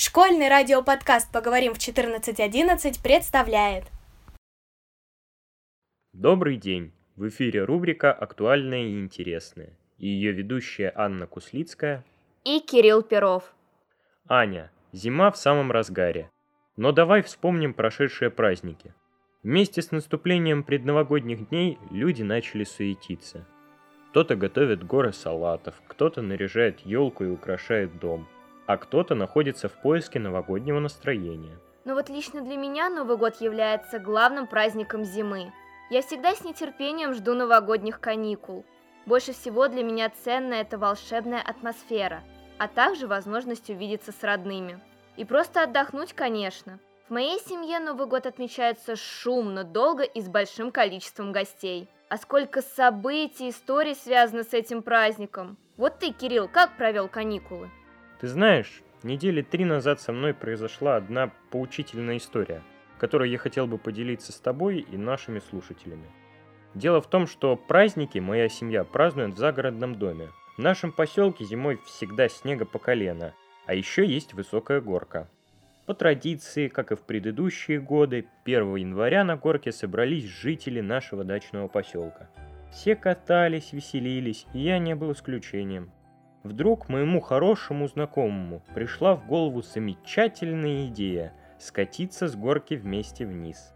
Школьный 0.00 0.48
радиоподкаст 0.48 1.32
«Поговорим 1.32 1.74
в 1.74 1.78
14.11» 1.78 3.02
представляет 3.02 3.86
Добрый 6.12 6.56
день! 6.56 6.92
В 7.16 7.26
эфире 7.26 7.64
рубрика 7.64 8.12
«Актуальное 8.12 8.84
и 8.84 9.00
интересное» 9.00 9.76
и 9.98 10.06
ее 10.06 10.30
ведущая 10.30 10.92
Анна 10.94 11.26
Куслицкая 11.26 12.04
и 12.44 12.60
Кирилл 12.60 13.02
Перов. 13.02 13.52
Аня, 14.28 14.70
зима 14.92 15.32
в 15.32 15.36
самом 15.36 15.72
разгаре. 15.72 16.30
Но 16.76 16.92
давай 16.92 17.22
вспомним 17.22 17.74
прошедшие 17.74 18.30
праздники. 18.30 18.94
Вместе 19.42 19.82
с 19.82 19.90
наступлением 19.90 20.62
предновогодних 20.62 21.48
дней 21.48 21.76
люди 21.90 22.22
начали 22.22 22.62
суетиться. 22.62 23.44
Кто-то 24.10 24.36
готовит 24.36 24.86
горы 24.86 25.12
салатов, 25.12 25.74
кто-то 25.88 26.22
наряжает 26.22 26.86
елку 26.86 27.24
и 27.24 27.30
украшает 27.30 27.98
дом– 27.98 28.28
а 28.68 28.76
кто-то 28.76 29.14
находится 29.14 29.68
в 29.70 29.72
поиске 29.72 30.20
новогоднего 30.20 30.78
настроения. 30.78 31.58
Но 31.86 31.94
вот 31.94 32.10
лично 32.10 32.42
для 32.42 32.58
меня 32.58 32.90
Новый 32.90 33.16
год 33.16 33.40
является 33.40 33.98
главным 33.98 34.46
праздником 34.46 35.04
зимы. 35.04 35.54
Я 35.88 36.02
всегда 36.02 36.34
с 36.34 36.44
нетерпением 36.44 37.14
жду 37.14 37.32
новогодних 37.32 37.98
каникул. 37.98 38.66
Больше 39.06 39.32
всего 39.32 39.68
для 39.68 39.82
меня 39.82 40.10
ценна 40.10 40.52
эта 40.52 40.76
волшебная 40.76 41.40
атмосфера, 41.40 42.22
а 42.58 42.68
также 42.68 43.06
возможность 43.06 43.70
увидеться 43.70 44.12
с 44.12 44.22
родными. 44.22 44.78
И 45.16 45.24
просто 45.24 45.62
отдохнуть, 45.62 46.12
конечно. 46.12 46.78
В 47.08 47.10
моей 47.10 47.40
семье 47.40 47.78
Новый 47.78 48.06
год 48.06 48.26
отмечается 48.26 48.96
шумно, 48.96 49.64
долго 49.64 50.02
и 50.02 50.20
с 50.20 50.28
большим 50.28 50.72
количеством 50.72 51.32
гостей. 51.32 51.88
А 52.10 52.18
сколько 52.18 52.60
событий, 52.60 53.48
историй 53.48 53.94
связано 53.94 54.44
с 54.44 54.52
этим 54.52 54.82
праздником. 54.82 55.56
Вот 55.78 55.98
ты, 56.00 56.12
Кирилл, 56.12 56.48
как 56.48 56.76
провел 56.76 57.08
каникулы? 57.08 57.70
Ты 58.20 58.26
знаешь, 58.26 58.82
недели 59.04 59.42
три 59.42 59.64
назад 59.64 60.00
со 60.00 60.12
мной 60.12 60.34
произошла 60.34 60.96
одна 60.96 61.30
поучительная 61.50 62.16
история, 62.16 62.62
которой 62.98 63.30
я 63.30 63.38
хотел 63.38 63.66
бы 63.68 63.78
поделиться 63.78 64.32
с 64.32 64.40
тобой 64.40 64.80
и 64.80 64.96
нашими 64.96 65.38
слушателями. 65.38 66.06
Дело 66.74 67.00
в 67.00 67.08
том, 67.08 67.26
что 67.26 67.56
праздники 67.56 68.18
моя 68.18 68.48
семья 68.48 68.84
празднует 68.84 69.34
в 69.34 69.38
загородном 69.38 69.94
доме. 69.94 70.30
В 70.56 70.60
нашем 70.60 70.90
поселке 70.90 71.44
зимой 71.44 71.78
всегда 71.86 72.28
снега 72.28 72.64
по 72.64 72.80
колено, 72.80 73.34
а 73.66 73.74
еще 73.74 74.04
есть 74.04 74.34
высокая 74.34 74.80
горка. 74.80 75.28
По 75.86 75.94
традиции, 75.94 76.68
как 76.68 76.90
и 76.90 76.96
в 76.96 77.02
предыдущие 77.02 77.80
годы, 77.80 78.26
1 78.44 78.76
января 78.76 79.24
на 79.24 79.36
горке 79.36 79.70
собрались 79.72 80.24
жители 80.24 80.80
нашего 80.80 81.24
дачного 81.24 81.68
поселка. 81.68 82.28
Все 82.72 82.96
катались, 82.96 83.72
веселились, 83.72 84.46
и 84.52 84.58
я 84.58 84.78
не 84.78 84.94
был 84.94 85.12
исключением. 85.12 85.90
Вдруг 86.48 86.88
моему 86.88 87.20
хорошему 87.20 87.88
знакомому 87.88 88.62
пришла 88.74 89.14
в 89.14 89.26
голову 89.26 89.60
замечательная 89.60 90.86
идея 90.86 91.34
скатиться 91.58 92.26
с 92.26 92.34
горки 92.34 92.72
вместе 92.72 93.26
вниз. 93.26 93.74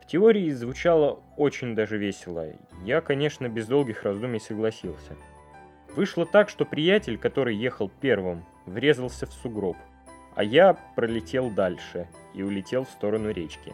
В 0.00 0.06
теории 0.06 0.48
звучало 0.50 1.24
очень 1.36 1.74
даже 1.74 1.98
весело. 1.98 2.46
Я, 2.84 3.00
конечно, 3.00 3.48
без 3.48 3.66
долгих 3.66 4.04
раздумий 4.04 4.38
согласился. 4.38 5.16
Вышло 5.96 6.24
так, 6.24 6.48
что 6.48 6.64
приятель, 6.64 7.18
который 7.18 7.56
ехал 7.56 7.90
первым, 8.00 8.44
врезался 8.64 9.26
в 9.26 9.32
сугроб, 9.32 9.76
а 10.36 10.44
я 10.44 10.78
пролетел 10.94 11.50
дальше 11.50 12.06
и 12.32 12.44
улетел 12.44 12.84
в 12.84 12.90
сторону 12.90 13.32
речки. 13.32 13.72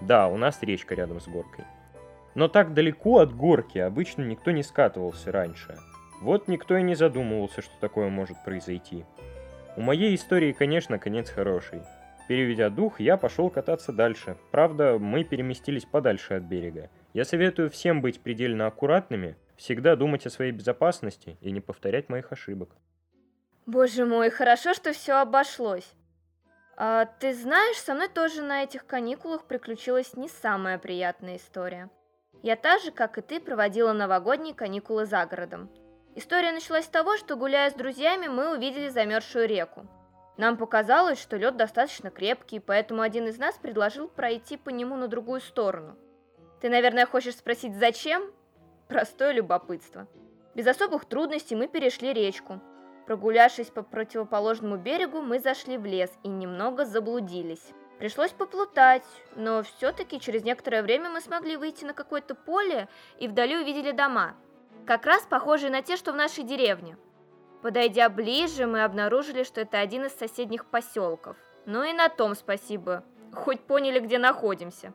Да, 0.00 0.26
у 0.26 0.36
нас 0.36 0.64
речка 0.64 0.96
рядом 0.96 1.20
с 1.20 1.28
горкой. 1.28 1.64
Но 2.34 2.48
так 2.48 2.74
далеко 2.74 3.20
от 3.20 3.32
горки 3.32 3.78
обычно 3.78 4.22
никто 4.22 4.50
не 4.50 4.64
скатывался 4.64 5.30
раньше– 5.30 5.78
вот 6.20 6.48
никто 6.48 6.76
и 6.76 6.82
не 6.82 6.94
задумывался, 6.94 7.62
что 7.62 7.72
такое 7.80 8.08
может 8.08 8.42
произойти. 8.44 9.04
У 9.76 9.80
моей 9.80 10.14
истории, 10.14 10.52
конечно, 10.52 10.98
конец 10.98 11.30
хороший. 11.30 11.82
Переведя 12.26 12.68
дух, 12.68 13.00
я 13.00 13.16
пошел 13.16 13.48
кататься 13.48 13.92
дальше. 13.92 14.36
Правда, 14.50 14.98
мы 14.98 15.24
переместились 15.24 15.84
подальше 15.84 16.34
от 16.34 16.42
берега. 16.42 16.90
Я 17.14 17.24
советую 17.24 17.70
всем 17.70 18.02
быть 18.02 18.20
предельно 18.20 18.66
аккуратными, 18.66 19.36
всегда 19.56 19.96
думать 19.96 20.26
о 20.26 20.30
своей 20.30 20.52
безопасности 20.52 21.38
и 21.40 21.50
не 21.50 21.60
повторять 21.60 22.08
моих 22.08 22.32
ошибок. 22.32 22.70
Боже 23.66 24.04
мой, 24.04 24.30
хорошо, 24.30 24.74
что 24.74 24.92
все 24.92 25.14
обошлось. 25.14 25.90
А 26.76 27.06
ты 27.06 27.34
знаешь, 27.34 27.76
со 27.76 27.94
мной 27.94 28.08
тоже 28.08 28.42
на 28.42 28.62
этих 28.62 28.86
каникулах 28.86 29.44
приключилась 29.46 30.14
не 30.14 30.28
самая 30.28 30.78
приятная 30.78 31.36
история. 31.36 31.90
Я 32.42 32.56
так 32.56 32.80
же, 32.82 32.92
как 32.92 33.18
и 33.18 33.20
ты, 33.20 33.40
проводила 33.40 33.92
новогодние 33.92 34.54
каникулы 34.54 35.06
за 35.06 35.26
городом. 35.26 35.70
История 36.18 36.50
началась 36.50 36.86
с 36.86 36.88
того, 36.88 37.16
что 37.16 37.36
гуляя 37.36 37.70
с 37.70 37.74
друзьями, 37.74 38.26
мы 38.26 38.52
увидели 38.52 38.88
замерзшую 38.88 39.46
реку. 39.46 39.86
Нам 40.36 40.56
показалось, 40.56 41.22
что 41.22 41.36
лед 41.36 41.56
достаточно 41.56 42.10
крепкий, 42.10 42.58
поэтому 42.58 43.02
один 43.02 43.28
из 43.28 43.38
нас 43.38 43.54
предложил 43.54 44.08
пройти 44.08 44.56
по 44.56 44.70
нему 44.70 44.96
на 44.96 45.06
другую 45.06 45.40
сторону. 45.40 45.94
Ты, 46.60 46.70
наверное, 46.70 47.06
хочешь 47.06 47.36
спросить, 47.36 47.76
зачем? 47.76 48.32
Простое 48.88 49.30
любопытство. 49.30 50.08
Без 50.56 50.66
особых 50.66 51.04
трудностей 51.04 51.54
мы 51.54 51.68
перешли 51.68 52.12
речку. 52.12 52.58
Прогулявшись 53.06 53.68
по 53.68 53.82
противоположному 53.82 54.76
берегу, 54.76 55.22
мы 55.22 55.38
зашли 55.38 55.78
в 55.78 55.86
лес 55.86 56.10
и 56.24 56.28
немного 56.28 56.84
заблудились. 56.84 57.70
Пришлось 58.00 58.32
поплутать, 58.32 59.06
но 59.36 59.62
все-таки 59.62 60.18
через 60.18 60.42
некоторое 60.42 60.82
время 60.82 61.10
мы 61.10 61.20
смогли 61.20 61.56
выйти 61.56 61.84
на 61.84 61.94
какое-то 61.94 62.34
поле 62.34 62.88
и 63.20 63.28
вдали 63.28 63.56
увидели 63.56 63.92
дома– 63.92 64.34
как 64.88 65.04
раз 65.04 65.26
похожие 65.26 65.70
на 65.70 65.82
те, 65.82 65.98
что 65.98 66.12
в 66.12 66.16
нашей 66.16 66.44
деревне. 66.44 66.96
Подойдя 67.60 68.08
ближе, 68.08 68.66
мы 68.66 68.84
обнаружили, 68.84 69.42
что 69.42 69.60
это 69.60 69.80
один 69.80 70.06
из 70.06 70.14
соседних 70.14 70.64
поселков. 70.64 71.36
Ну 71.66 71.82
и 71.82 71.92
на 71.92 72.08
том 72.08 72.34
спасибо, 72.34 73.04
хоть 73.34 73.60
поняли, 73.60 74.00
где 74.00 74.18
находимся. 74.18 74.94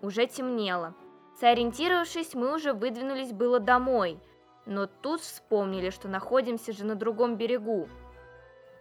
Уже 0.00 0.26
темнело. 0.26 0.94
Сориентировавшись, 1.38 2.32
мы 2.32 2.54
уже 2.54 2.72
выдвинулись 2.72 3.32
было 3.32 3.60
домой, 3.60 4.18
но 4.64 4.86
тут 4.86 5.20
вспомнили, 5.20 5.90
что 5.90 6.08
находимся 6.08 6.72
же 6.72 6.86
на 6.86 6.94
другом 6.94 7.36
берегу. 7.36 7.86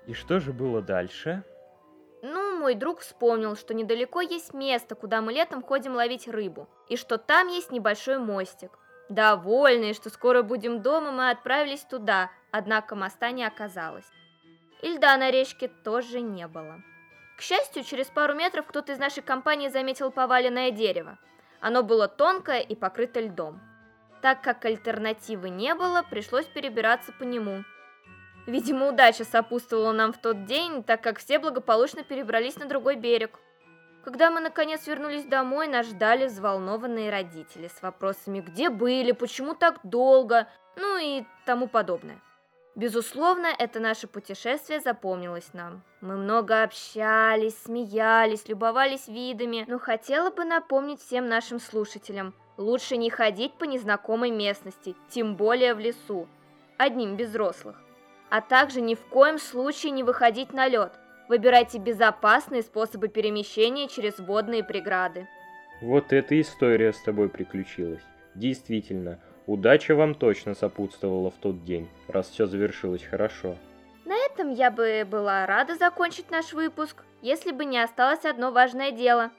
И 0.08 0.14
что 0.14 0.40
же 0.40 0.54
было 0.54 0.82
дальше? 0.82 1.44
Ну, 2.22 2.58
мой 2.58 2.76
друг 2.76 3.00
вспомнил, 3.00 3.58
что 3.58 3.74
недалеко 3.74 4.22
есть 4.22 4.54
место, 4.54 4.96
куда 4.96 5.20
мы 5.20 5.34
летом 5.34 5.62
ходим 5.62 5.96
ловить 5.96 6.30
рыбу, 6.30 6.70
и 6.88 6.96
что 6.96 7.18
там 7.18 7.50
есть 7.50 7.70
небольшой 7.70 8.18
мостик. 8.18 8.80
Довольные, 9.10 9.94
что 9.94 10.10
скоро 10.10 10.44
будем 10.44 10.82
дома, 10.82 11.12
мы 11.12 11.30
отправились 11.30 11.82
туда, 11.82 12.32
однако 12.52 12.96
моста 12.96 13.32
не 13.32 13.44
оказалось. 13.44 14.10
И 14.82 14.90
льда 14.90 15.18
на 15.18 15.32
речке 15.32 15.68
тоже 15.68 16.22
не 16.22 16.48
было. 16.48 16.82
К 17.38 17.42
счастью, 17.42 17.84
через 17.84 18.08
пару 18.08 18.34
метров 18.34 18.66
кто-то 18.68 18.94
из 18.94 19.00
нашей 19.00 19.24
компании 19.24 19.70
заметил 19.70 20.12
поваленное 20.12 20.72
дерево. 20.72 21.18
Оно 21.60 21.84
было 21.84 22.08
тонкое 22.08 22.60
и 22.60 22.76
покрыто 22.76 23.20
льдом. 23.20 23.62
Так 24.22 24.42
как 24.42 24.64
альтернативы 24.66 25.50
не 25.50 25.76
было, 25.76 26.04
пришлось 26.10 26.46
перебираться 26.46 27.12
по 27.12 27.24
нему. 27.24 27.64
Видимо, 28.46 28.90
удача 28.90 29.24
сопутствовала 29.24 29.94
нам 29.94 30.14
в 30.14 30.18
тот 30.18 30.46
день, 30.46 30.84
так 30.84 31.02
как 31.02 31.20
все 31.20 31.40
благополучно 31.40 32.04
перебрались 32.04 32.58
на 32.58 32.66
другой 32.66 32.96
берег. 32.96 33.40
Когда 34.04 34.30
мы 34.30 34.42
наконец 34.42 34.86
вернулись 34.86 35.24
домой, 35.24 35.68
нас 35.68 35.88
ждали 35.88 36.28
взволнованные 36.28 37.10
родители 37.10 37.70
с 37.70 37.82
вопросами 37.82 38.42
«Где 38.42 38.70
были?», 38.70 39.14
«Почему 39.14 39.56
так 39.56 39.80
долго?», 39.84 40.48
ну 40.76 40.98
и 40.98 41.24
тому 41.46 41.68
подобное. 41.68 42.20
Безусловно, 42.76 43.48
это 43.58 43.80
наше 43.80 44.08
путешествие 44.08 44.82
запомнилось 44.82 45.54
нам. 45.54 45.84
Мы 46.02 46.18
много 46.18 46.64
общались, 46.64 47.58
смеялись, 47.64 48.50
любовались 48.50 49.08
видами, 49.08 49.64
но 49.68 49.80
хотела 49.80 50.32
бы 50.32 50.44
напомнить 50.44 51.00
всем 51.00 51.30
нашим 51.30 51.60
слушателям, 51.60 52.34
лучше 52.58 52.98
не 52.98 53.10
ходить 53.10 53.54
по 53.54 53.64
незнакомой 53.64 54.32
местности, 54.32 54.96
тем 55.10 55.36
более 55.38 55.76
в 55.76 55.80
лесу, 55.80 56.28
одним 56.78 57.16
без 57.16 57.30
взрослых. 57.30 57.80
А 58.30 58.42
также 58.42 58.82
ни 58.82 58.96
в 58.96 59.06
коем 59.06 59.38
случае 59.38 59.92
не 59.92 60.04
выходить 60.04 60.52
на 60.52 60.68
лед, 60.68 61.00
Выбирайте 61.30 61.78
безопасные 61.78 62.64
способы 62.64 63.08
перемещения 63.08 63.88
через 63.88 64.20
водные 64.20 64.64
преграды. 64.64 65.28
Вот 65.82 66.12
эта 66.12 66.40
история 66.40 66.92
с 66.92 67.02
тобой 67.02 67.30
приключилась. 67.30 68.04
Действительно, 68.36 69.20
удача 69.48 69.96
вам 69.96 70.16
точно 70.16 70.54
сопутствовала 70.54 71.32
в 71.32 71.36
тот 71.36 71.64
день, 71.64 71.90
раз 72.08 72.30
все 72.30 72.46
завершилось 72.46 73.04
хорошо. 73.04 73.58
На 74.06 74.16
этом 74.26 74.52
я 74.52 74.70
бы 74.70 75.08
была 75.10 75.46
рада 75.46 75.76
закончить 75.76 76.30
наш 76.30 76.52
выпуск, 76.52 77.04
если 77.22 77.52
бы 77.52 77.64
не 77.64 77.80
осталось 77.80 78.26
одно 78.26 78.52
важное 78.52 78.92
дело. 78.92 79.32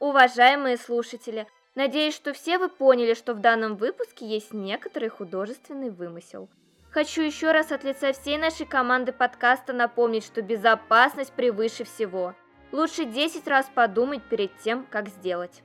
Уважаемые 0.00 0.78
слушатели, 0.78 1.46
надеюсь, 1.74 2.14
что 2.14 2.32
все 2.32 2.58
вы 2.58 2.68
поняли, 2.68 3.14
что 3.14 3.34
в 3.34 3.40
данном 3.40 3.76
выпуске 3.76 4.26
есть 4.26 4.54
некоторый 4.54 5.10
художественный 5.10 5.90
вымысел– 5.90 6.48
Хочу 6.96 7.20
еще 7.20 7.52
раз 7.52 7.72
от 7.72 7.84
лица 7.84 8.14
всей 8.14 8.38
нашей 8.38 8.64
команды 8.64 9.12
подкаста 9.12 9.74
напомнить, 9.74 10.24
что 10.24 10.40
безопасность 10.40 11.30
превыше 11.34 11.84
всего. 11.84 12.34
Лучше 12.72 13.04
10 13.04 13.46
раз 13.48 13.70
подумать 13.74 14.22
перед 14.22 14.56
тем, 14.60 14.86
как 14.88 15.08
сделать. 15.08 15.62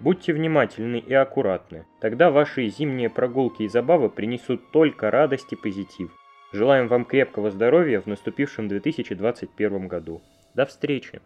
Будьте 0.00 0.32
внимательны 0.32 0.96
и 0.96 1.14
аккуратны. 1.14 1.86
Тогда 2.00 2.32
ваши 2.32 2.66
зимние 2.66 3.08
прогулки 3.08 3.62
и 3.62 3.68
забавы 3.68 4.10
принесут 4.10 4.72
только 4.72 5.12
радость 5.12 5.52
и 5.52 5.56
позитив. 5.56 6.10
Желаем 6.52 6.88
вам 6.88 7.04
крепкого 7.04 7.52
здоровья 7.52 8.00
в 8.00 8.06
наступившем 8.06 8.66
2021 8.66 9.86
году. 9.86 10.20
До 10.54 10.66
встречи! 10.66 11.22